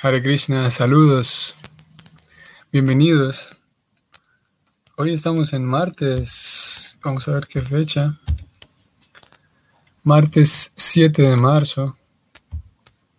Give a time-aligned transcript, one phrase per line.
[0.00, 1.56] Hare Krishna, saludos,
[2.70, 3.56] bienvenidos.
[4.96, 8.16] Hoy estamos en martes, vamos a ver qué fecha.
[10.04, 11.96] Martes 7 de marzo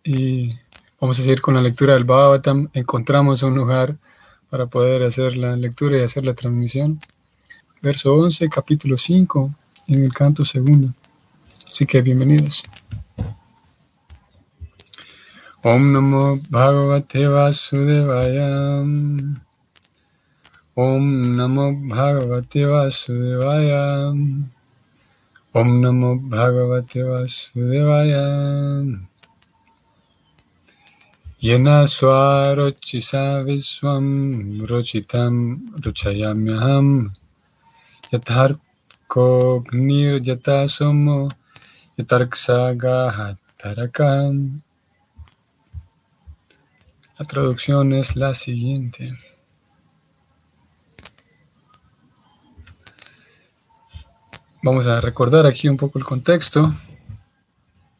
[0.06, 0.58] y
[1.02, 2.70] vamos a seguir con la lectura del Bhagavatam.
[2.72, 3.98] Encontramos un lugar
[4.50, 7.02] para poder hacer la lectura y hacer la transmisión.
[7.82, 9.54] Verso 11, capítulo 5,
[9.88, 10.94] en el canto segundo.
[11.70, 12.64] Así que bienvenidos.
[15.68, 18.38] ओम नमो भगवते वासुदेवाय।
[20.78, 23.72] ओम नमो भगवते वासुदेवाय।
[25.56, 28.12] ओम नमो भगवते वासुदेवाय।
[31.44, 37.10] ये न स्वारुचिसा विश्वं, रुचितं रुचयाम्यहं।
[38.14, 41.32] यथार्थकोऽग्निर्यथा सोमो
[42.00, 44.60] यतर्कसागाः तरकाम्
[47.20, 49.14] La traducción es la siguiente.
[54.64, 56.74] Vamos a recordar aquí un poco el contexto.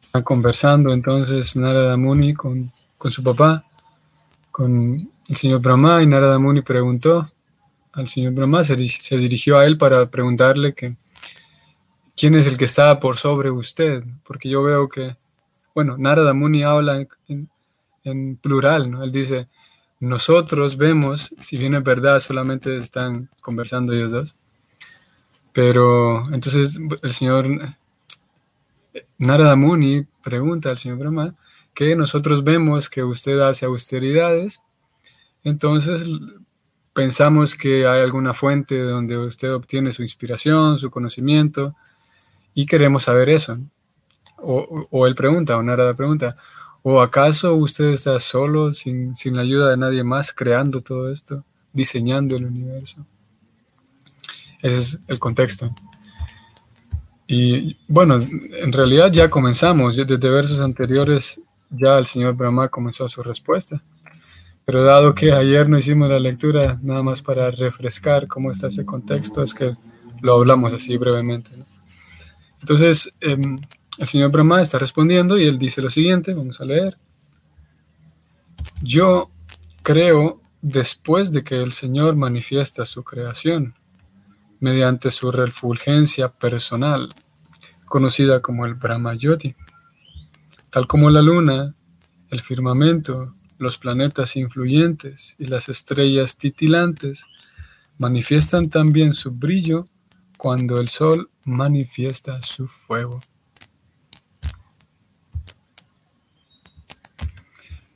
[0.00, 3.62] Están conversando entonces Narada Muni con, con su papá,
[4.50, 7.30] con el señor Brahma, y Narada Muni preguntó
[7.92, 10.96] al señor Brahma, se, dirigió a él para preguntarle que
[12.16, 15.12] quién es el que está por sobre usted, porque yo veo que,
[15.74, 17.50] bueno, Narada Muni habla en
[18.40, 19.04] plural, ¿no?
[19.04, 19.48] Él dice,
[20.00, 24.36] nosotros vemos, si bien es verdad, solamente están conversando ellos dos,
[25.52, 27.74] pero entonces el señor
[29.18, 31.34] Narada Muni pregunta al señor Brahma
[31.74, 34.60] que nosotros vemos que usted hace austeridades,
[35.44, 36.06] entonces
[36.92, 41.74] pensamos que hay alguna fuente donde usted obtiene su inspiración, su conocimiento,
[42.54, 43.58] y queremos saber eso.
[44.36, 46.36] O, o él pregunta, o Narada pregunta,
[46.82, 52.36] ¿O acaso usted está solo, sin, la ayuda de nadie más, creando todo esto, diseñando
[52.36, 53.04] el universo?
[54.62, 55.74] Ese es el contexto.
[57.26, 61.40] Y bueno, en realidad ya comenzamos, desde versos anteriores
[61.70, 63.80] ya el señor Brahma comenzó su respuesta.
[64.64, 68.84] Pero dado que ayer no hicimos la lectura, nada más para refrescar cómo está ese
[68.84, 69.74] contexto, es que
[70.20, 71.50] lo hablamos así brevemente.
[72.60, 73.58] Entonces, em,
[73.98, 76.96] el señor Brahma está respondiendo y él dice lo siguiente, vamos a leer.
[78.82, 79.30] Yo
[79.82, 83.74] creo después de que el Señor manifiesta su creación,
[84.58, 87.08] mediante su refulgencia personal,
[87.86, 89.54] conocida como el Brahma Yoti,
[90.70, 91.74] tal como la luna,
[92.30, 97.26] el firmamento, los planetas influyentes y las estrellas titilantes
[97.98, 99.88] manifiestan también su brillo
[100.38, 103.20] cuando el sol manifiesta su fuego.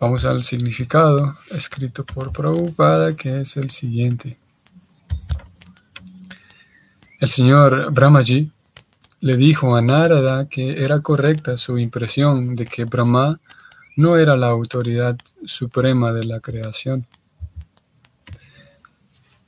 [0.04, 4.36] Vamos al significado escrito por Prabhupada, que es el siguiente.
[7.18, 8.50] El señor Brahmaji
[9.20, 13.40] le dijo a Narada que era correcta su impresión de que Brahma
[13.96, 15.16] no era la autoridad
[15.46, 17.06] suprema de la creación.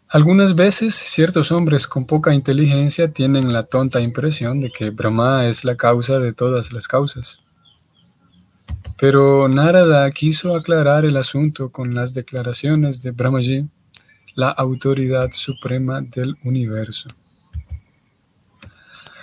[0.08, 5.66] Algunas veces ciertos hombres con poca inteligencia tienen la tonta impresión de que Brahma es
[5.66, 7.45] la causa de todas las causas.
[8.98, 13.66] Pero Narada quiso aclarar el asunto con las declaraciones de Brahmaji,
[14.34, 17.08] la autoridad suprema del universo.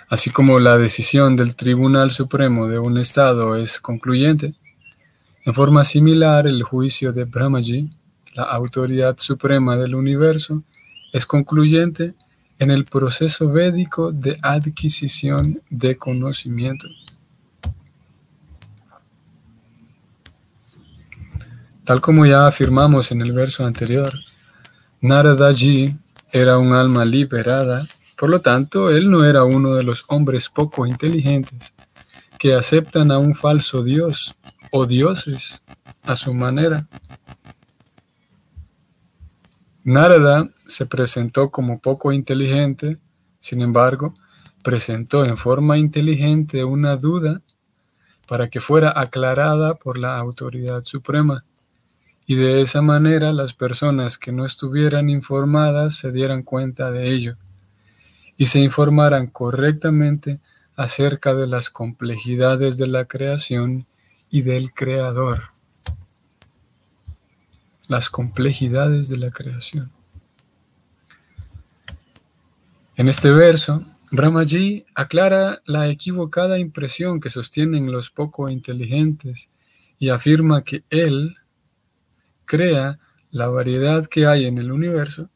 [0.10, 4.54] Así como la decisión del Tribunal Supremo de un Estado es concluyente,
[5.46, 7.90] en forma similar el juicio de Brahmaji,
[8.36, 10.64] la autoridad suprema del universo,
[11.12, 12.14] es concluyente
[12.60, 16.88] en el proceso védico de adquisición de conocimiento.
[21.86, 24.14] Tal como ya afirmamos en el verso anterior,
[25.02, 25.98] Naradaji
[26.32, 27.86] era un alma liberada,
[28.16, 31.74] por lo tanto, él no era uno de los hombres poco inteligentes
[32.40, 34.34] que aceptan a un falso dios
[34.72, 35.62] o dioses
[36.04, 36.88] a su manera.
[39.84, 42.98] Narada se presentó como poco inteligente,
[43.42, 44.16] sin embargo,
[44.64, 47.42] presentó en forma inteligente una duda
[48.26, 51.44] para que fuera aclarada por la autoridad suprema
[52.26, 57.36] y de esa manera las personas que no estuvieran informadas se dieran cuenta de ello
[58.38, 60.40] y se informaran correctamente
[60.76, 63.86] acerca de las complejidades de la creación
[64.30, 65.50] y del creador.
[67.88, 69.92] Las complejidades de la creación.
[72.96, 79.50] En este verso, Brahmaji aclara la equivocada impresión que sostienen los poco inteligentes
[80.00, 81.36] y afirma que él,
[82.46, 83.00] crea
[83.32, 85.30] la variedad que hay en el universo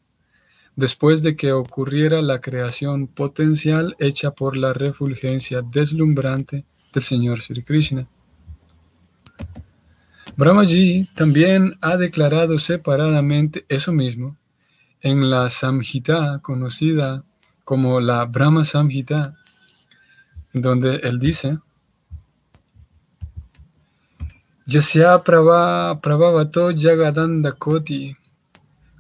[0.76, 6.64] después de que ocurriera la creación potencial hecha por la refulgencia deslumbrante
[6.94, 8.08] del Señor Sri Krishna.
[10.38, 14.38] Brahmaji también ha declarado separadamente eso mismo
[15.02, 17.24] en la Samhita conocida
[17.64, 19.36] como la Brahma Samhita,
[20.54, 21.58] donde él dice,
[24.68, 28.18] Yasya prabhavato jagadanda koti,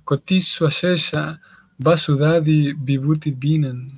[0.05, 1.39] koti swashesha
[1.77, 3.91] vasudadi vibhuti binan,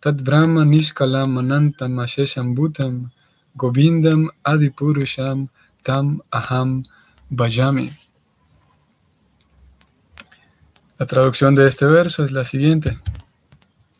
[0.00, 3.10] tad brahma nishkalam anantam ashesham bhutam,
[3.58, 5.48] govindam adipurusham
[5.82, 6.84] tam aham
[7.32, 7.90] bhajami.
[11.00, 12.96] La traducción de este verso es la siguiente.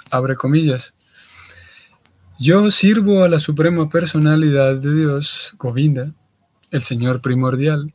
[0.08, 0.94] Abre comillas.
[2.38, 6.12] Yo sirvo a la suprema personalidad de Dios, Govinda,
[6.72, 7.92] el Señor primordial,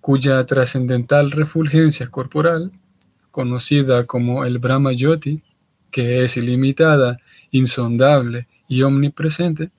[0.00, 2.72] cuya trascendental refulgencia corporal,
[3.30, 5.42] conocida como el Brahma Yoti,
[5.90, 7.18] que es ilimitada,
[7.50, 9.70] insondable y omnipresente,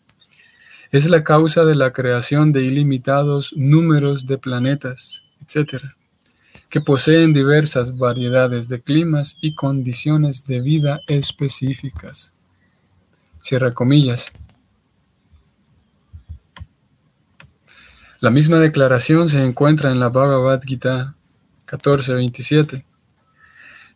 [0.92, 5.84] es la causa de la creación de ilimitados números de planetas, etc
[6.76, 12.34] que poseen diversas variedades de climas y condiciones de vida específicas.
[13.42, 14.30] Cierra comillas.
[18.26, 21.14] La misma declaración se encuentra en la Bhagavad Gita
[21.68, 22.84] 14.27.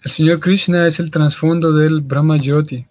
[0.04, 2.86] El Señor Krishna es el trasfondo del Brahma Jyoti.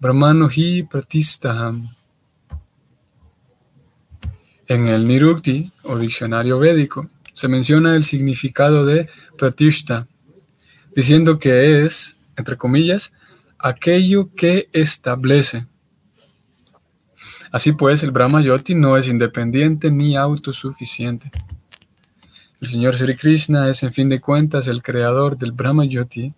[0.00, 1.94] Brahmano hi pratistaham.
[4.66, 9.08] En el Nirukti, o diccionario védico, se menciona el significado de
[9.38, 10.08] pratishta,
[10.96, 13.12] diciendo que es, entre comillas,
[13.56, 15.66] aquello que establece.
[17.52, 21.30] Así pues, el Brahma Yoti no es independiente ni autosuficiente.
[22.60, 26.32] El Señor Sri Krishna es, en fin de cuentas, el creador del Brahma Yoti,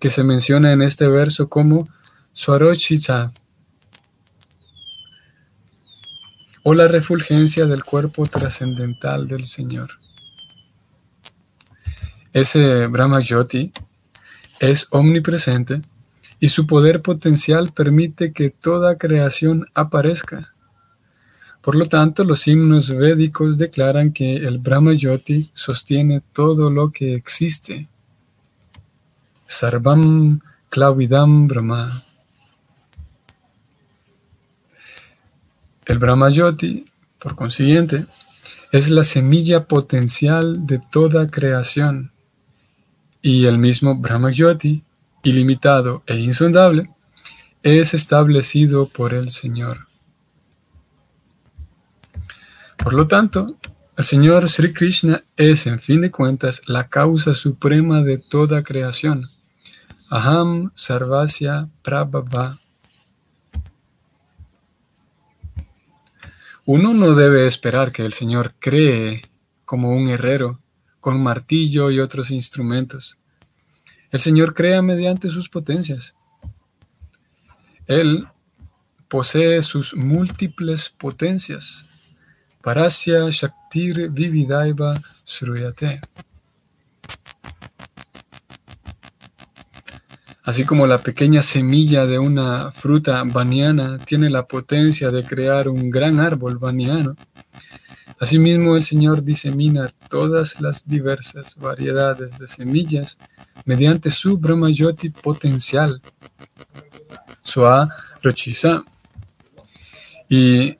[0.00, 1.86] que se menciona en este verso como
[2.32, 3.32] Swarochita,
[6.62, 9.90] o la refulgencia del cuerpo trascendental del Señor.
[12.32, 13.72] Ese Brahma Jyoti
[14.60, 15.80] es omnipresente
[16.40, 20.52] y su poder potencial permite que toda creación aparezca.
[21.60, 27.14] Por lo tanto, los himnos védicos declaran que el Brahma Jyoti sostiene todo lo que
[27.14, 27.88] existe.
[29.46, 30.40] Sarvam
[30.70, 32.04] Klavidam Brahma.
[35.84, 36.86] El Brahma Jyoti,
[37.18, 38.06] por consiguiente,
[38.70, 42.12] es la semilla potencial de toda creación
[43.22, 44.82] y el mismo Brahma Jyoti,
[45.22, 46.90] ilimitado e insondable,
[47.62, 49.88] es establecido por el Señor.
[52.76, 53.56] Por lo tanto,
[53.96, 59.28] el Señor Sri Krishna es, en fin de cuentas, la causa suprema de toda creación.
[60.08, 62.60] Aham Sarvasya Prabhava.
[66.64, 69.22] Uno no debe esperar que el Señor cree
[69.64, 70.60] como un herrero
[71.00, 73.16] con martillo y otros instrumentos.
[74.10, 76.14] El Señor crea mediante sus potencias.
[77.86, 78.26] Él
[79.08, 81.86] posee sus múltiples potencias.
[82.62, 84.94] Parasya Shaktir Vividaiva
[85.24, 86.00] Sruyate.
[90.48, 95.90] Así como la pequeña semilla de una fruta baniana tiene la potencia de crear un
[95.90, 97.16] gran árbol baniano,
[98.20, 103.16] Asimismo, el Señor disemina todas las diversas variedades de semillas
[103.64, 106.00] mediante su Brahmayoti potencial,
[107.42, 107.88] Sua
[108.22, 108.84] Rochisa,
[110.28, 110.76] y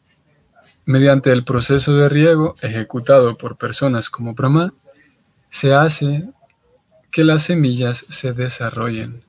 [0.85, 4.73] mediante el proceso de riego ejecutado por personas como Brahma,
[5.49, 6.28] se hace
[7.11, 9.23] que las semillas se desarrollen.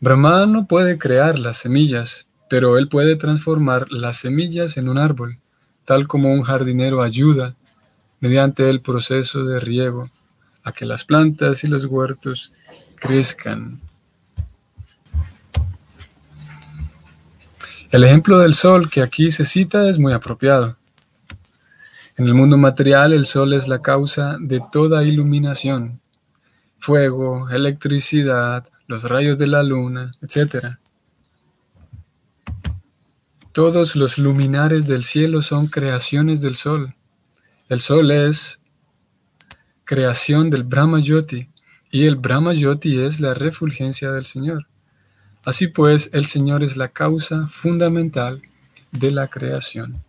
[0.00, 5.38] Brahma no puede crear las semillas, pero él puede transformar las semillas en un árbol,
[5.84, 7.56] tal como un jardinero ayuda,
[8.20, 10.08] mediante el proceso de riego,
[10.62, 12.52] a que las plantas y los huertos
[12.94, 13.80] crezcan.
[17.90, 20.76] El ejemplo del sol que aquí se cita es muy apropiado.
[22.16, 25.98] En el mundo material el sol es la causa de toda iluminación,
[26.78, 30.76] fuego, electricidad, los rayos de la luna, etc.
[33.54, 36.92] Todos los luminares del cielo son creaciones del sol.
[37.68, 38.58] El sol es
[39.84, 41.46] creación del Brahma Yoti
[41.88, 44.66] y el Brahma Yoti es la refulgencia del Señor.
[45.44, 48.42] Así pues, el Señor es la causa fundamental
[48.90, 50.02] de la creación.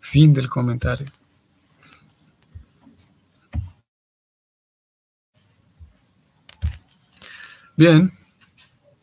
[0.00, 1.08] Fin del comentario.
[7.76, 8.12] Bien,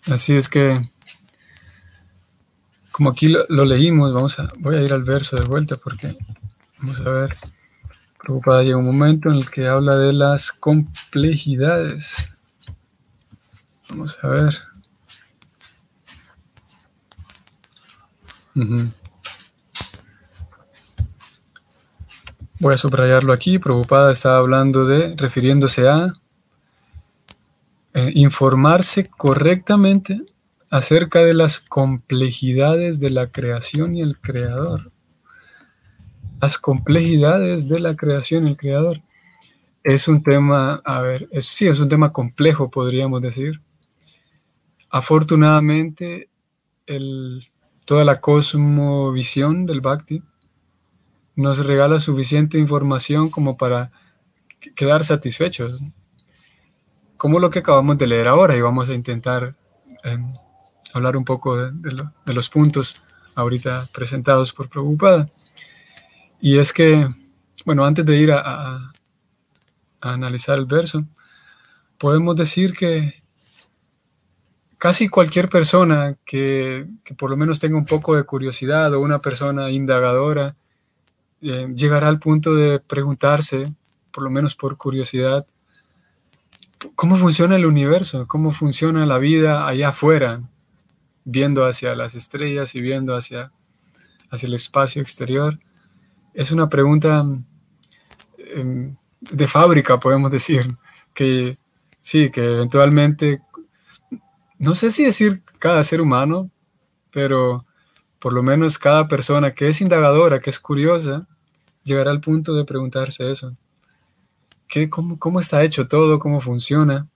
[0.06, 0.90] así es que
[2.92, 6.18] como aquí lo, leímos, vamos a, voy a ir al verso de vuelta porque
[6.80, 7.38] vamos a ver.
[8.20, 12.30] Preocupada llega un momento en el que habla de las complejidades.
[13.90, 14.58] Vamos a ver.
[22.60, 23.58] Voy a subrayarlo aquí.
[23.58, 26.14] Preocupada está hablando de, refiriéndose a
[27.94, 30.22] eh, informarse correctamente
[30.72, 34.90] acerca de las complejidades de la creación y el creador.
[36.42, 39.02] Las complejidades de la creación y el creador.
[39.84, 43.60] Es un tema, a ver, sí, es un tema complejo, podríamos decir.
[44.90, 46.30] Afortunadamente,
[46.88, 47.50] el,
[47.84, 50.24] toda la cosmovisión del Bhakti
[51.36, 53.92] nos regala suficiente información como para
[54.74, 55.82] quedar satisfechos.
[57.18, 59.54] Como lo que acabamos de leer ahora y vamos a intentar
[60.04, 60.34] em,
[60.94, 63.02] hablar un poco de, los puntos
[63.36, 65.30] ahorita presentados por Preocupada.
[66.40, 67.08] Y es que,
[67.66, 68.92] bueno, antes de ir a,
[70.02, 71.06] analizar el verso,
[72.00, 73.22] podemos decir que
[74.80, 79.70] casi cualquier persona que, por lo menos tenga un poco de curiosidad o una persona
[79.70, 80.56] indagadora
[81.44, 83.72] eh, llegará al punto de preguntarse,
[84.12, 85.46] por lo menos por curiosidad,
[86.96, 90.42] cómo funciona el universo, cómo funciona la vida allá afuera,
[91.24, 93.52] viendo hacia las estrellas y viendo hacia,
[94.30, 95.60] hacia el espacio exterior.
[96.34, 97.24] Es una pregunta
[98.38, 100.68] em, de fábrica, podemos decir,
[101.14, 101.58] que
[102.02, 103.42] sí, que eventualmente
[104.58, 106.52] no sé si decir cada ser humano,
[107.12, 107.66] pero
[108.20, 111.28] por lo menos cada persona que es indagadora, que es curiosa,
[111.84, 113.58] llegará al punto de preguntarse eso.
[114.68, 116.20] ¿Qué, cómo, ¿Cómo está hecho todo?
[116.20, 117.08] ¿Cómo funciona?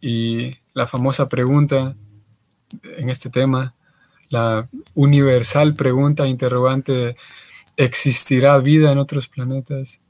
[0.00, 1.94] Y la famosa pregunta
[2.96, 3.74] en este tema,
[4.28, 7.16] la universal pregunta interrogante,
[7.76, 10.00] ¿existirá vida en otros planetas?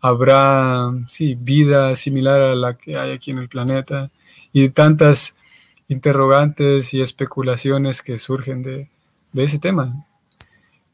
[0.00, 4.10] ¿Habrá, sí, vida similar a la que hay aquí en el planeta?
[4.52, 5.36] Y tantas
[5.88, 8.88] interrogantes y especulaciones que surgen de,
[9.34, 10.06] ese tema,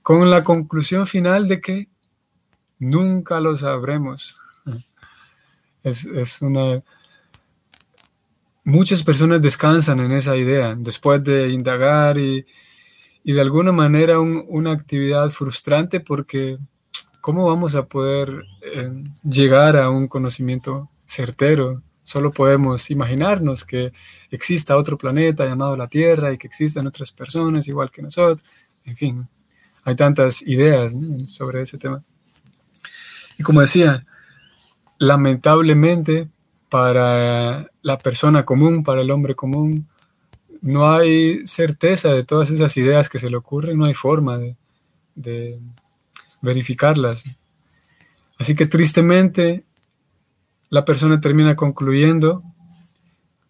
[0.02, 1.88] con la conclusión final de que
[2.78, 4.36] nunca lo sabremos.
[5.84, 6.82] Es, una...
[8.64, 12.46] Muchas personas descansan en esa idea después de indagar y,
[13.24, 16.58] de alguna manera una actividad frustrante porque
[17.20, 18.90] ¿cómo vamos a poder eh,
[19.22, 23.90] llegar a un conocimiento certero Solo podemos imaginarnos que
[24.30, 28.44] exista otro planeta llamado la Tierra y que existan otras personas igual que nosotros.
[28.84, 29.28] En fin,
[29.84, 30.92] hay tantas ideas
[31.26, 32.02] sobre ese tema.
[33.38, 34.04] Y como decía,
[34.98, 36.28] lamentablemente
[36.74, 39.86] para la persona común, para el hombre común,
[40.60, 44.40] no hay certeza de todas esas ideas que se le ocurren, no hay forma
[45.14, 45.60] de,
[46.42, 47.22] verificarlas.
[48.40, 49.62] Así que tristemente
[50.68, 52.42] la persona termina concluyendo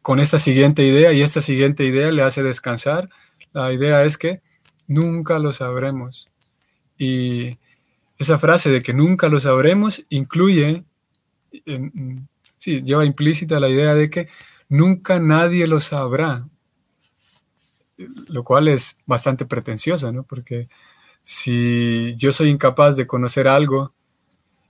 [0.03, 3.09] con esta siguiente idea y esta siguiente idea le hace descansar.
[3.55, 4.43] La idea es que
[4.87, 6.29] nunca lo sabremos.
[6.99, 7.57] Y
[8.19, 10.85] esa frase de que nunca lo sabremos incluye,
[12.65, 14.29] sí, lleva implícita la idea de que
[14.71, 16.49] nunca nadie lo sabrá,
[18.29, 20.23] lo cual es bastante pretenciosa, ¿no?
[20.23, 20.69] Porque
[21.23, 23.93] si yo soy incapaz de conocer algo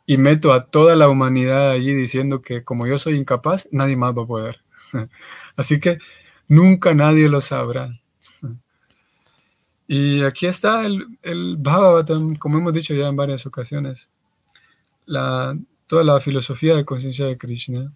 [0.07, 4.13] y meto a toda la humanidad allí diciendo que como yo soy incapaz, nadie más
[4.17, 4.61] va a poder.
[5.57, 5.99] Así que
[6.49, 8.01] nunca nadie lo sabrá.
[9.87, 11.59] Y aquí está el, el
[12.41, 14.11] como hemos dicho ya en varias ocasiones,
[15.07, 17.93] la, toda la filosofía de conciencia de Krishna,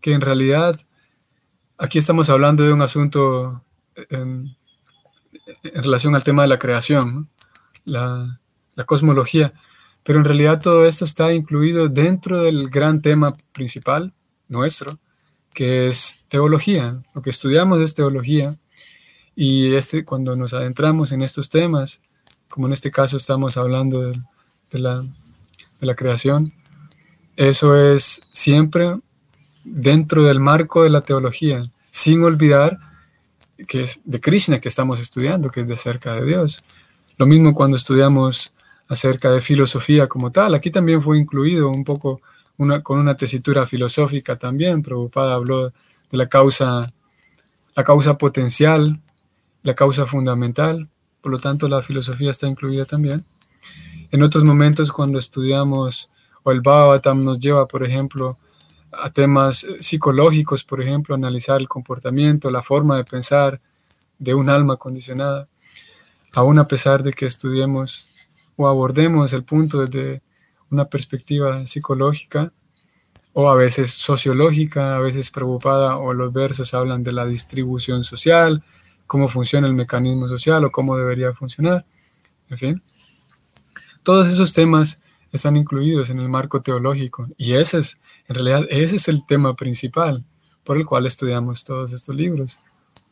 [0.00, 0.78] que en realidad
[1.78, 3.62] aquí estamos hablando de un asunto
[4.10, 4.56] en,
[5.62, 7.28] relación al tema de la creación,
[7.84, 8.38] la,
[8.86, 9.52] cosmología,
[10.02, 14.14] pero en realidad todo esto está incluido dentro del gran tema principal
[14.48, 14.98] nuestro,
[15.52, 17.02] que es teología.
[17.14, 18.56] Lo que estudiamos es teología.
[19.36, 22.00] Y este, cuando nos adentramos en estos temas,
[22.48, 26.54] como en este caso estamos hablando de, la, de la creación,
[27.40, 28.96] eso es siempre
[29.64, 32.76] dentro del marco de la teología, sin olvidar
[33.66, 36.62] que es de Krishna que estamos estudiando, que es de cerca de Dios.
[37.16, 38.52] Lo mismo cuando estudiamos
[38.88, 40.54] acerca de filosofía como tal.
[40.54, 42.20] Aquí también fue incluido un poco
[42.58, 44.82] una, con una tesitura filosófica también.
[44.82, 46.92] Prabhupada habló de la causa,
[47.74, 49.00] la causa potencial,
[49.62, 50.88] la causa fundamental.
[51.22, 53.24] Por lo tanto, la filosofía está incluida también.
[54.10, 56.10] En otros momentos, cuando estudiamos,
[56.42, 58.38] o el Bhagavatam nos lleva, por ejemplo,
[58.92, 63.60] a temas psicológicos, por ejemplo, analizar el comportamiento, la forma de pensar
[64.18, 65.48] de un alma condicionada,
[66.34, 68.08] aún a pesar de que estudiemos
[68.56, 70.22] o abordemos el punto desde
[70.70, 72.52] una perspectiva psicológica
[73.32, 78.62] o a veces sociológica, a veces preocupada, o los versos hablan de la distribución social,
[79.06, 81.84] cómo funciona el mecanismo social o cómo debería funcionar,
[82.48, 82.82] en fin.
[84.02, 85.00] Todos esos temas
[85.32, 89.54] están incluidos en el marco teológico y ese es, en realidad, ese es el tema
[89.54, 90.24] principal
[90.64, 92.58] por el cual estudiamos todos estos libros.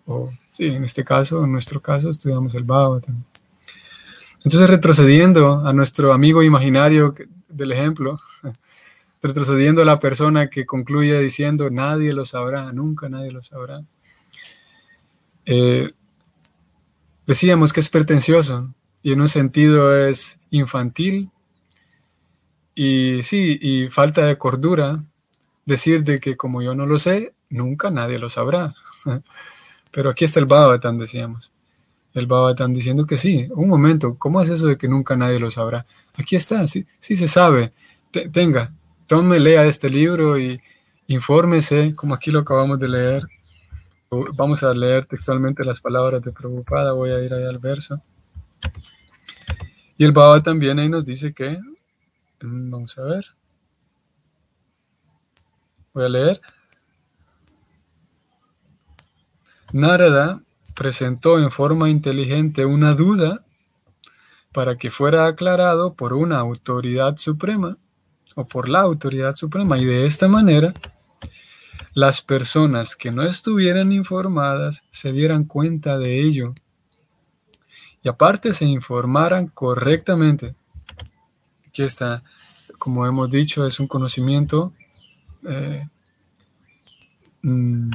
[0.06, 3.24] O, sí, en este caso, en nuestro caso, estudiamos el Bhagavatam.
[4.44, 7.14] Entonces, retrocediendo a nuestro amigo imaginario
[7.48, 8.20] del ejemplo,
[9.22, 13.82] retrocediendo a la persona que concluye diciendo, nadie lo sabrá, nunca nadie lo sabrá.
[15.44, 15.90] Eh,
[17.26, 18.68] decíamos que es pretencioso
[19.02, 21.30] y en un sentido es infantil
[22.80, 25.02] y sí, y falta de cordura
[25.66, 28.72] decir de que como yo no lo sé, nunca nadie lo sabrá.
[29.90, 31.50] Pero aquí está el Bhagavatam, decíamos.
[32.14, 35.50] El Bhagavatam diciendo que sí, un momento, ¿cómo es eso de que nunca nadie lo
[35.50, 35.86] sabrá?
[36.16, 37.72] Aquí está, sí, sí se sabe.
[38.32, 38.70] tenga,
[39.08, 40.60] tome, lea este libro y
[41.08, 43.22] infórmese, como aquí lo acabamos de leer.
[44.36, 48.00] Vamos a leer textualmente las palabras de Prabhupada, voy a ir ahí al verso.
[49.96, 51.58] Y el Baba también ahí nos dice que
[52.42, 53.26] vamos a ver.
[55.92, 56.40] Voy a leer.
[59.72, 60.40] Narada
[60.74, 63.44] presentó en forma inteligente una duda
[64.52, 67.76] para que fuera aclarado por una autoridad suprema
[68.34, 70.72] o por la autoridad suprema y de esta manera
[71.92, 76.54] las personas que no estuvieran informadas se dieran cuenta de ello
[78.02, 80.54] y aparte se informaran correctamente
[81.78, 82.24] Aquí está,
[82.76, 84.72] como hemos dicho, es un conocimiento
[85.48, 85.86] eh,
[87.42, 87.90] mm,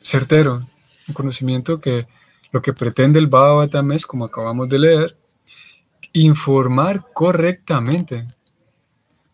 [0.00, 0.64] certero,
[1.08, 2.06] un conocimiento que
[2.52, 5.16] lo que pretende el Bhagavatam es, como acabamos de leer,
[6.12, 8.28] informar correctamente.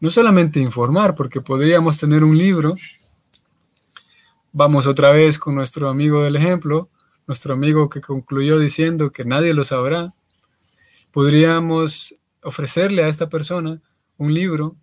[0.01, 2.77] No solamente informar, porque podríamos tener un libro,
[4.55, 6.89] vamos otra vez con nuestro amigo del ejemplo,
[7.27, 10.15] nuestro amigo que concluyó diciendo que nadie lo sabrá,
[11.13, 13.81] podríamos ofrecerle a esta persona
[14.17, 14.77] un libro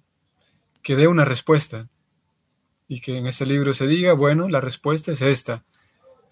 [0.81, 1.87] que dé una respuesta
[2.87, 5.63] y que en este libro se diga, bueno, la respuesta es esta,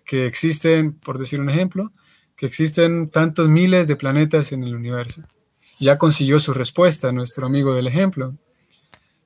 [0.06, 1.92] que existen, por decir un ejemplo,
[2.36, 5.22] que existen tantos miles de planetas en el universo.
[5.80, 8.34] Ya consiguió su respuesta nuestro amigo del ejemplo.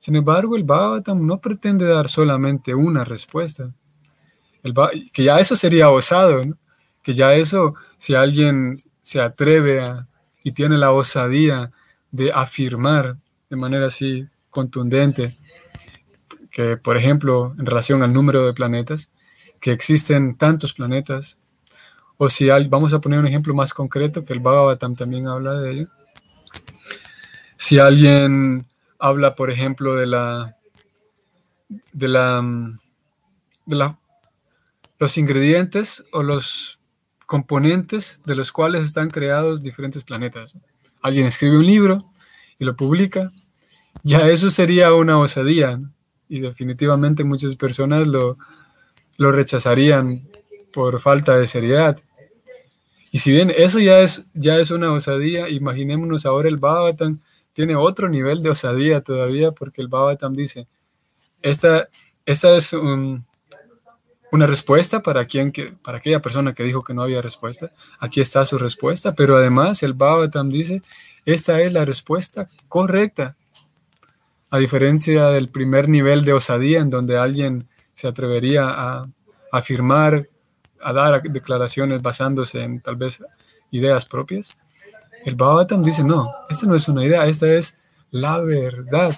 [0.00, 3.72] Sin embargo, el Bhagavatam no pretende dar solamente una respuesta.
[5.12, 6.42] Que ya eso sería osado,
[7.02, 10.06] que ya eso, si alguien se atreve a,
[10.42, 11.70] y tiene la osadía
[12.10, 13.16] de afirmar
[13.48, 15.36] de manera así contundente
[16.50, 19.10] que, por ejemplo, en relación al número de planetas,
[19.60, 21.38] que existen tantos planetas,
[22.16, 25.70] o si vamos a poner un ejemplo más concreto, que el Bhagavatam también habla de
[25.70, 25.88] ello.
[27.56, 28.66] Si alguien
[28.98, 30.56] habla, por ejemplo, de la,
[31.92, 32.42] de la,
[33.64, 33.98] de la,
[34.98, 36.78] los ingredientes o los
[37.26, 40.56] componentes de los cuales están creados diferentes planetas
[41.02, 42.04] alguien escribe un libro
[42.58, 43.32] y lo publica,
[44.02, 45.80] ya eso sería una osadía
[46.28, 48.36] y definitivamente muchas personas lo,
[49.16, 50.22] lo rechazarían
[50.72, 51.98] por falta de seriedad.
[53.10, 57.18] Y si bien eso ya es, ya es una osadía, imaginémonos ahora el Bhavatam
[57.52, 60.68] tiene otro nivel de osadía todavía porque el Bhavatam dice,
[61.42, 61.88] esta,
[62.24, 63.24] esta es un,
[64.32, 67.70] una respuesta para, quien para aquella persona que dijo que no había respuesta.
[67.98, 70.82] Aquí está su respuesta, pero además el Bhavatam dice,
[71.24, 73.36] esta es la respuesta correcta.
[74.50, 79.04] A diferencia del primer nivel de osadía en donde alguien se atrevería a
[79.52, 80.26] afirmar,
[80.80, 83.22] a dar declaraciones basándose en tal vez
[83.70, 84.56] ideas propias,
[85.24, 87.76] el Bhavatam dice, no, esta no es una idea, esta es
[88.10, 89.14] la verdad.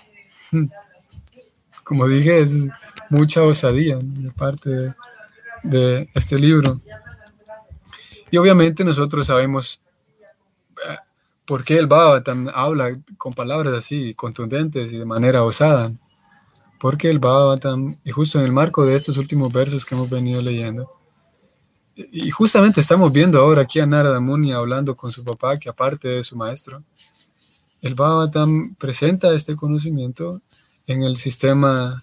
[1.84, 2.68] Como dije, es
[3.12, 4.94] mucha osadía de parte
[5.62, 6.80] de, este libro.
[8.30, 9.82] Y obviamente nosotros sabemos
[10.88, 10.96] eh,
[11.44, 15.92] por qué el Bhagavatam habla con palabras así contundentes y de manera osada.
[16.80, 20.40] Porque el Bhagavatam, y justo en el marco de estos últimos versos que hemos venido
[20.40, 20.90] leyendo,
[21.94, 26.08] y justamente estamos viendo ahora aquí a Narada Muni hablando con su papá, que aparte
[26.08, 26.82] de su maestro,
[27.82, 30.40] el Bhagavatam presenta este conocimiento
[30.86, 32.02] en el sistema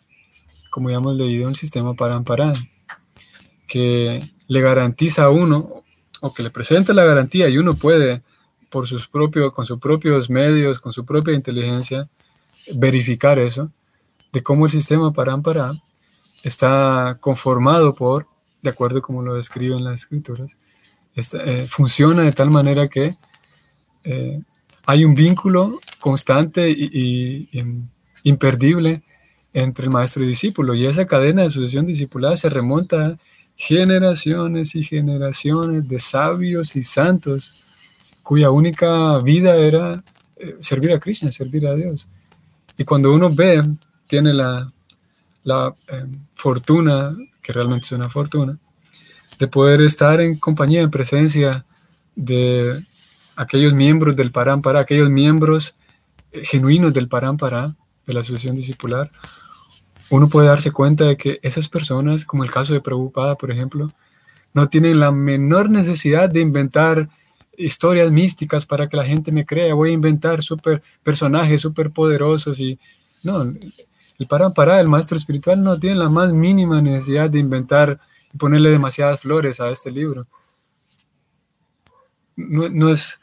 [0.69, 2.55] como ya hemos leído, un sistema para amparar,
[3.67, 5.84] que le garantiza a uno,
[6.21, 8.21] o que le presenta la garantía y uno puede,
[8.69, 12.08] por sus propios, con sus propios medios, con su propia inteligencia,
[12.73, 13.71] verificar eso,
[14.32, 15.73] de cómo el sistema para amparar
[16.43, 18.27] está conformado por,
[18.62, 20.58] de acuerdo como lo describen las escrituras,
[21.15, 23.15] eh, funciona de tal manera que
[24.05, 24.39] eh,
[24.86, 27.49] hay un vínculo constante y,
[28.23, 29.03] imperdible
[29.53, 30.75] entre el maestro y discípulo.
[30.75, 33.17] Y esa cadena de sucesión discipulada se remonta a
[33.55, 37.63] generaciones y generaciones de sabios y santos
[38.23, 40.03] cuya única vida era
[40.38, 42.07] eh, servir a Krishna, servir a Dios.
[42.77, 43.63] Y cuando uno ve,
[44.07, 44.71] tiene la,
[45.43, 45.73] la
[46.35, 48.57] fortuna, que realmente es una fortuna,
[49.39, 51.65] de poder estar en compañía, en presencia
[52.15, 52.83] de
[53.35, 55.75] aquellos miembros del Parámpara, aquellos miembros
[56.31, 57.73] eh, genuinos del Parámpara,
[58.05, 59.09] de la asociación discipular,
[60.09, 63.89] uno puede darse cuenta de que esas personas, como el caso de Prabhupada, por ejemplo,
[64.53, 67.09] no tienen la menor necesidad de inventar
[67.57, 69.73] historias místicas para que la gente me crea.
[69.73, 72.79] Voy a inventar super personajes súper poderosos y
[73.23, 77.99] no, el Parámpara, el maestro espiritual, no tiene la más mínima necesidad de inventar
[78.33, 80.27] y ponerle demasiadas flores a este libro.
[82.35, 83.19] No, es,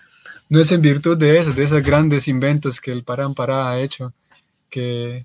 [0.48, 4.12] no es en virtud de eso, de esos grandes inventos que el Parampara ha hecho,
[4.68, 5.24] que,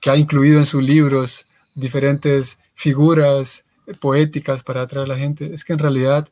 [0.00, 3.64] que ha incluido en sus libros diferentes figuras
[4.00, 5.52] poéticas para atraer a la gente.
[5.52, 6.28] Es que en realidad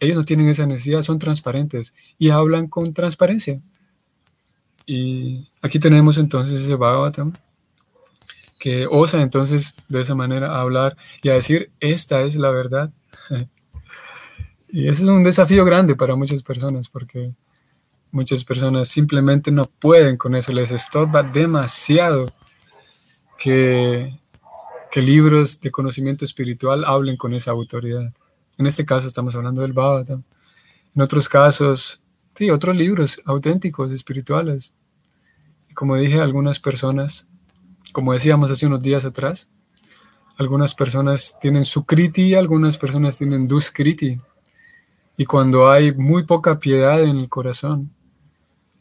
[0.00, 3.60] ellos no tienen esa necesidad, son transparentes y hablan con transparencia.
[4.86, 7.32] Y aquí tenemos entonces ese Bhagavatam
[8.58, 12.90] que osa entonces de esa manera hablar y a decir, esta es la verdad.
[14.76, 17.32] Y ese es un desafío grande para muchas personas porque
[18.10, 22.26] muchas personas simplemente no pueden con eso, les estorba demasiado
[23.44, 28.12] que, libros de conocimiento espiritual hablen con esa autoridad.
[28.58, 30.22] En este caso estamos hablando del Bhagavatam.
[30.94, 32.00] En otros casos,
[32.36, 34.72] sí, otros libros auténticos, espirituales.
[35.74, 37.26] Como dije, algunas personas
[37.94, 39.48] como decíamos hace unos días atrás,
[40.36, 44.20] algunas personas tienen sukriti, algunas personas tienen duskriti.
[45.16, 47.90] Y cuando hay muy poca piedad en el corazón,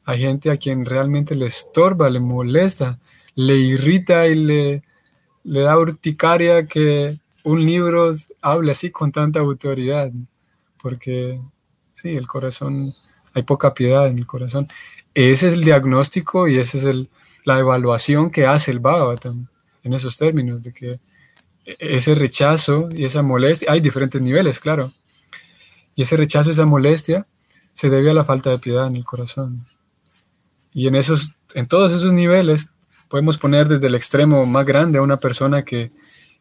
[0.03, 2.97] hay gente a quien realmente le estorba, le molesta,
[3.35, 4.83] le irrita y le,
[5.43, 10.11] le da urticaria que un libro hable así con tanta autoridad.
[10.81, 11.39] Porque
[11.93, 12.93] sí, el corazón,
[13.33, 14.67] hay poca piedad en el corazón.
[15.13, 17.09] Ese es el diagnóstico y ese es el,
[17.45, 19.47] la evaluación que hace el Bhagavatam
[19.83, 20.99] en esos términos, de que
[21.65, 24.91] ese rechazo y esa molestia, hay diferentes niveles, claro,
[25.95, 27.25] y ese rechazo, esa molestia,
[27.73, 29.65] se debe a la falta de piedad en el corazón.
[30.73, 32.71] Y en, esos, en todos esos niveles
[33.13, 35.91] podemos poner desde el extremo más grande a una persona que,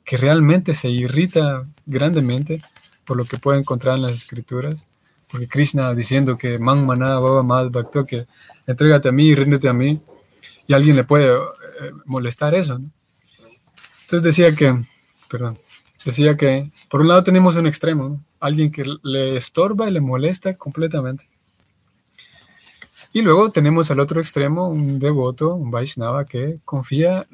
[0.06, 2.62] que realmente se irrita grandemente
[3.04, 4.86] por lo que puede encontrar en las escrituras,
[5.30, 8.24] porque Krishna diciendo que man maná baba bhakto, que
[8.66, 10.00] entrégate a mí y ríndete a mí,
[10.66, 12.80] y alguien le puede eh, molestar eso.
[14.04, 14.74] Entonces decía que,
[15.28, 15.58] perdón,
[16.06, 20.54] decía que por un lado tenemos un extremo, alguien que le estorba y le molesta
[20.54, 21.31] completamente.
[23.12, 27.26] Y luego tenemos al otro extremo un devoto, un Vaishnava, que confía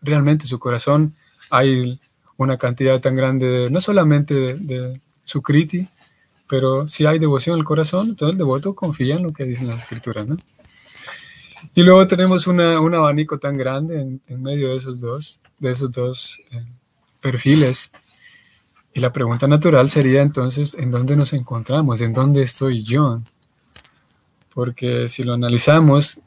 [0.00, 1.14] realmente en su corazón.
[1.50, 2.00] Hay
[2.36, 5.88] una cantidad tan grande, no solamente de, de su kriti,
[6.48, 9.68] pero si hay devoción en el corazón, todo el devoto confía en lo que dicen
[9.68, 10.26] las escrituras.
[10.26, 10.36] ¿no?
[11.74, 16.40] Y luego tenemos un abanico tan grande en, medio de esos dos, de esos dos
[16.50, 16.64] eh,
[17.20, 17.90] perfiles.
[18.92, 22.00] Y la pregunta natural sería entonces, ¿en dónde nos encontramos?
[22.00, 23.20] ¿En dónde estoy yo?
[24.54, 26.20] Porque si lo analizamos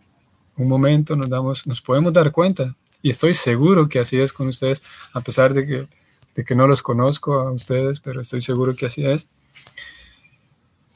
[0.57, 2.75] un momento, nos, damos, nos podemos dar cuenta.
[3.01, 5.87] Y estoy seguro que así es con ustedes, a pesar de que,
[6.35, 9.27] de que no los conozco a ustedes, pero estoy seguro que así es.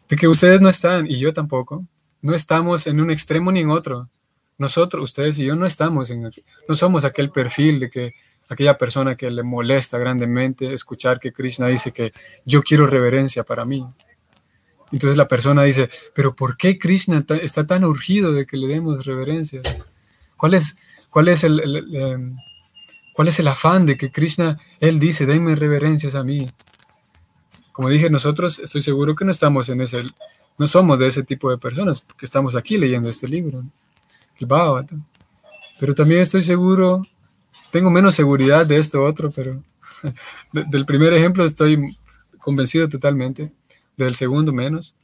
[0.10, 1.86] De que ustedes no están, y yo tampoco,
[2.22, 4.10] no estamos en un extremo ni en otro
[4.62, 6.30] nosotros, ustedes y yo no estamos en,
[6.68, 8.14] no somos aquel perfil de que
[8.48, 12.14] aquella persona que le molesta grandemente escuchar que Krishna dice que
[12.46, 13.84] yo quiero reverencia para mí.
[14.92, 19.06] Entonces la persona dice, pero ¿por qué Krishna está tan urgido de que le demos
[19.06, 19.62] reverencia?
[20.36, 20.76] ¿Cuál es,
[21.10, 22.36] cuál es el, em,
[23.14, 26.50] cuál es el afán de que Krishna, él dice, denme reverencias a mí?
[27.72, 30.04] Como dije, nosotros estoy seguro que no estamos en ese,
[30.58, 33.64] no somos de ese tipo de personas, porque estamos aquí leyendo este libro
[34.42, 34.88] el
[35.80, 37.06] Pero también estoy seguro,
[37.72, 39.62] tengo menos seguridad de esto otro, pero
[40.52, 41.96] del primer ejemplo estoy
[42.40, 43.52] convencido totalmente,
[44.06, 44.96] del segundo menos,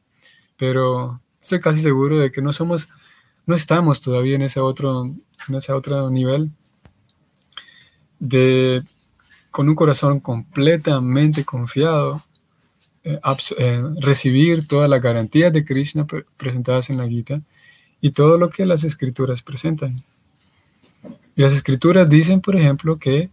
[0.57, 2.89] pero estoy casi seguro de que no somos,
[3.45, 5.05] no estamos todavía en ese otro,
[5.47, 6.51] en ese otro nivel
[8.19, 8.83] de
[9.51, 12.21] con un corazón completamente confiado,
[13.03, 13.19] eh,
[13.57, 16.05] eh, recibir todas las garantías de Krishna
[16.35, 17.41] presentadas en la Gita
[18.01, 20.03] y todo lo que las escrituras presentan.
[21.35, 23.29] Y las escrituras dicen, por ejemplo, que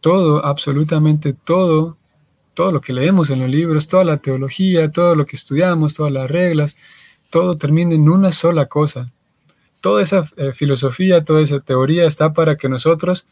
[0.00, 1.96] todo, absolutamente todo,
[2.54, 6.12] todo lo que leemos en los libros, toda la teología, todo lo que estudiamos, todas
[6.12, 6.76] las reglas,
[7.30, 9.10] todo termina en una sola cosa.
[9.80, 13.26] Toda esa eh, filosofía, toda esa teoría está para que nosotros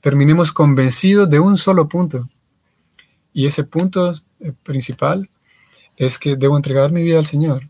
[0.00, 2.28] terminemos convencidos de un solo punto.
[3.34, 5.28] Y ese punto eh, principal
[5.96, 7.64] es que debo entregar mi vida al Señor.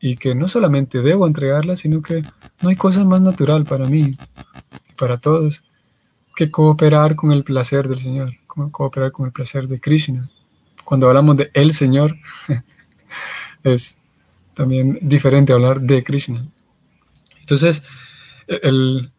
[0.00, 2.22] Y que no solamente debo entregarla, sino que
[2.60, 4.16] no hay cosa más natural para mí
[4.90, 5.62] y para todos
[6.34, 8.32] que cooperar con el placer del Señor,
[8.70, 10.28] cooperar con el placer de Krishna.
[10.84, 12.14] Cuando hablamos de el Señor,
[13.62, 13.98] es
[14.54, 16.46] también diferente hablar de Krishna.
[17.40, 17.82] Entonces,
[18.46, 19.10] el,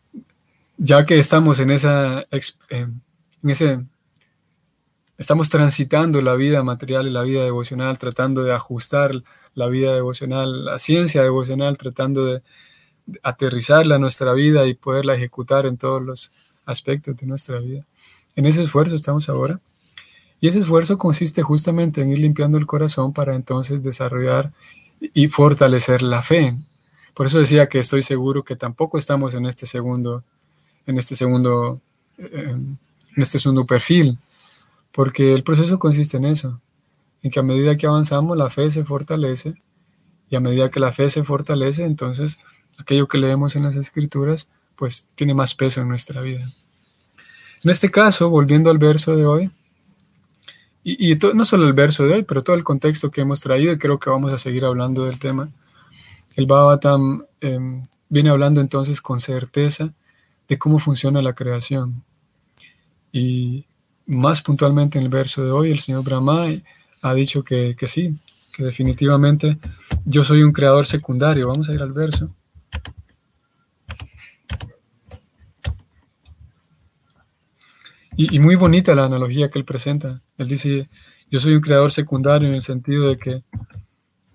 [0.77, 3.79] ya que estamos en esa, eh, en ese,
[5.17, 9.11] estamos transitando la vida material y la vida devocional, tratando de ajustar
[9.53, 12.41] la vida devocional, la ciencia devocional, tratando de
[13.23, 16.31] aterrizarla a nuestra vida y poderla ejecutar en todos los
[16.65, 17.85] aspectos de nuestra vida.
[18.35, 19.59] En ese esfuerzo estamos ahora.
[20.41, 24.51] Y ese esfuerzo consiste justamente en ir limpiando el corazón para entonces desarrollar
[25.13, 26.53] y fortalecer la fe.
[27.13, 30.23] Por eso decía que estoy seguro que tampoco estamos en este segundo,
[30.85, 31.79] en este segundo,
[32.17, 32.53] eh,
[33.15, 34.17] en este segundo perfil,
[34.91, 36.59] porque el proceso consiste en eso,
[37.23, 39.55] en que a medida que avanzamos la fe se fortalece
[40.29, 42.39] y a medida que la fe se fortalece, entonces
[42.77, 46.45] aquello que leemos en las escrituras pues tiene más peso en nuestra vida.
[47.63, 49.51] En este caso, volviendo al verso de hoy,
[50.83, 53.77] y, no solo el verso de hoy, pero todo el contexto que hemos traído, y
[53.79, 55.49] creo que vamos a seguir hablando del tema,
[56.35, 59.91] el Bhagavatam em, viene hablando entonces con certeza
[60.47, 62.03] de cómo funciona la creación.
[63.11, 63.65] Y
[64.05, 66.47] más puntualmente en el verso de hoy, el señor Brahma
[67.01, 68.15] ha dicho que, que sí,
[68.53, 69.57] que definitivamente
[70.05, 71.47] yo soy un creador secundario.
[71.47, 72.29] Vamos a ir al verso.
[78.17, 80.21] Y, muy bonita la analogía que él presenta.
[80.37, 80.89] Él dice,
[81.29, 83.43] yo soy un creador secundario en el sentido de que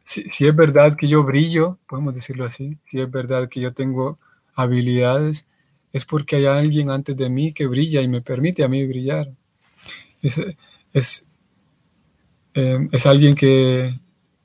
[0.02, 4.18] si, es verdad que yo brillo, podemos decirlo así, si es verdad que yo tengo
[4.54, 5.46] habilidades,
[5.92, 9.28] es porque hay alguien antes de mí que brilla y me permite a mí brillar.
[10.22, 10.38] Es,
[10.92, 11.24] es,
[12.54, 13.94] eh, es alguien que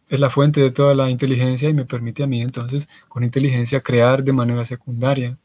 [0.09, 3.81] es la fuente de toda la inteligencia y me permite a mí entonces con inteligencia
[3.81, 5.37] crear de manera secundaria.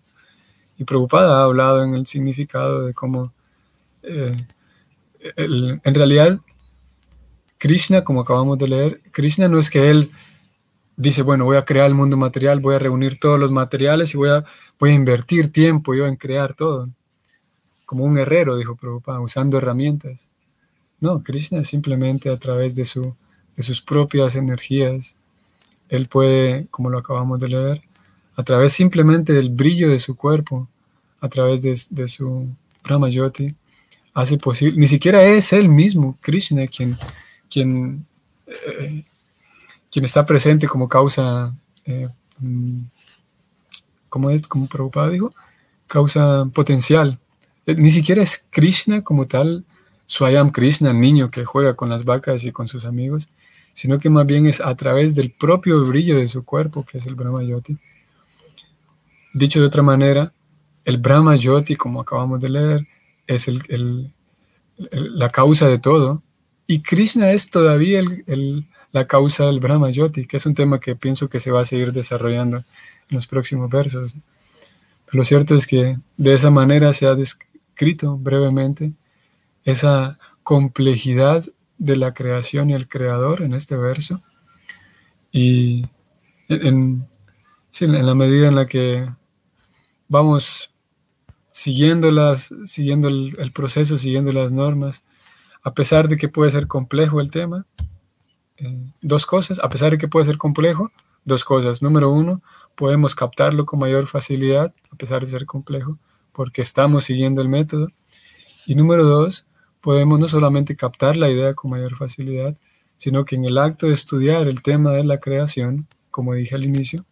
[0.79, 3.33] Y Preocupada ha hablado en el significado de cómo
[4.03, 4.33] eh,
[5.37, 6.39] en realidad,
[7.59, 10.11] Krishna, como acabamos de leer, Krishna no es que él
[10.97, 14.17] dice, bueno, voy a crear el mundo material, voy a reunir todos los materiales y
[14.17, 14.45] voy a,
[14.89, 16.89] invertir tiempo yo en crear todo.
[17.85, 20.31] Como un herrero, dijo Prabhupada, usando herramientas.
[21.01, 23.15] No, Krishna simplemente a través de, su,
[23.57, 25.17] de sus propias energías,
[25.91, 27.83] él puede, como lo acabamos de leer,
[28.37, 30.69] a través simplemente del brillo de su cuerpo,
[31.21, 32.49] a través de, de su
[32.83, 33.55] Brahma Yoti,
[34.15, 36.99] hace posible, ni siquiera es él mismo, Krishna, quien,
[37.51, 38.07] quien,
[38.47, 39.05] eh,
[39.91, 42.09] quien está presente como causa, eh,
[44.09, 44.47] ¿cómo es?
[44.47, 45.33] Como Prabhupada dijo,
[45.87, 47.19] causa potencial.
[47.67, 49.65] Eh, ni siquiera es Krishna como tal,
[50.07, 53.29] Swayam Krishna, niño que juega con las vacas y con sus amigos,
[53.75, 57.07] sino que más bien es a través del propio brillo de su cuerpo, que es
[57.07, 57.77] el Brahma Yoti.
[59.33, 60.33] Dicho de otra manera,
[60.85, 62.87] el Brahma Yoti, como acabamos de leer,
[63.31, 64.13] es el,
[64.93, 66.23] la causa de todo.
[66.67, 68.03] Y Krishna es todavía
[68.93, 71.65] la causa del Brahma Yoti, que es un tema que pienso que se va a
[71.65, 72.65] seguir desarrollando en
[73.17, 74.17] los próximos versos.
[75.13, 78.93] Lo cierto es que de esa manera se ha descrito brevemente
[79.65, 81.45] esa complejidad
[81.79, 84.23] de la creación y el creador en este verso.
[85.33, 85.87] Y
[86.49, 87.07] en,
[87.81, 89.09] en la medida en la que
[90.09, 90.70] vamos
[91.53, 95.03] siguiendo, las, siguiendo el, proceso, siguiendo las normas,
[95.63, 97.67] a pesar de que puede ser complejo el tema.
[98.57, 100.91] Eh, dos cosas, a pesar de que puede ser complejo,
[101.25, 101.83] dos cosas.
[101.83, 102.43] Número uno,
[102.75, 105.99] podemos captarlo con mayor facilidad, a pesar de ser complejo,
[106.33, 107.89] porque estamos siguiendo el método.
[108.67, 109.47] Y número dos,
[109.81, 112.57] podemos no solamente captar la idea con mayor facilidad,
[112.97, 116.65] sino que en el acto de estudiar el tema de la creación, como dije al
[116.65, 117.05] inicio,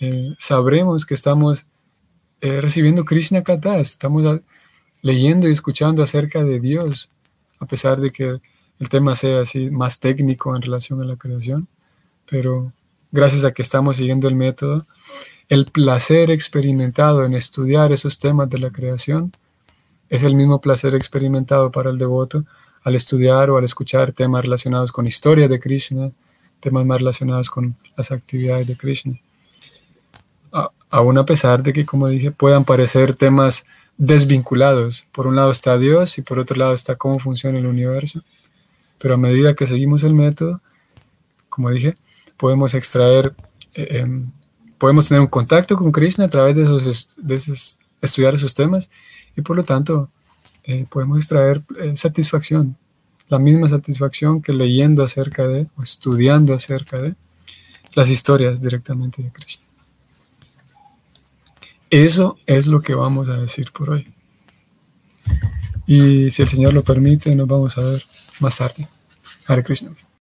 [0.00, 1.66] eh, sabremos que estamos
[2.40, 4.40] eh, recibiendo Krishna Kata, estamos
[5.02, 7.10] leyendo y escuchando acerca de Dios,
[7.58, 8.40] a pesar de que
[8.78, 11.68] el tema sea así más técnico en relación a la creación,
[12.30, 12.72] pero
[13.12, 14.86] gracias a que estamos siguiendo el método,
[15.50, 19.32] el placer experimentado en estudiar esos temas de la creación
[20.08, 22.44] es el mismo placer experimentado para el devoto
[22.82, 26.10] al estudiar o al escuchar temas relacionados con historia de Krishna,
[26.60, 29.20] temas más relacionados con las actividades de Krishna
[30.90, 33.64] aún a pesar de que, como dije, puedan parecer temas
[33.96, 35.04] desvinculados.
[35.12, 38.22] Por un lado está Dios y por otro lado está cómo funciona el universo.
[38.98, 40.60] Pero a medida que seguimos el método,
[41.48, 41.96] como dije,
[42.36, 43.34] podemos extraer,
[43.74, 44.30] eh, em,
[44.78, 48.88] podemos tener un contacto con Krishna a través de esos, de esos estudiar esos temas
[49.36, 50.08] y por lo tanto
[50.64, 52.76] eh, podemos extraer eh, satisfacción,
[53.28, 57.14] la misma satisfacción que leyendo acerca de o estudiando acerca de
[57.94, 59.69] las historias directamente de Krishna.
[61.90, 64.06] Eso es lo que vamos a decir por hoy.
[65.88, 68.04] Y si el Señor lo permite, nos vamos a ver
[68.38, 68.86] más tarde.
[69.46, 69.90] Hare Krishna.